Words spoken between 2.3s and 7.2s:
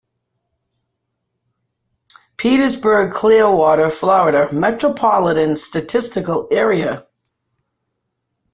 Petersburg-Clearwater, Florida Metropolitan Statistical Area.